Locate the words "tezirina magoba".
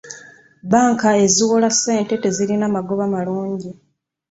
2.23-3.03